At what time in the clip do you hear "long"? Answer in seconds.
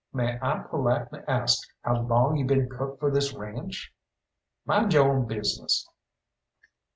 2.01-2.35